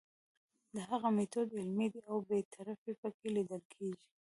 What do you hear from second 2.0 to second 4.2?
او بې طرفي پکې لیدل کیږي.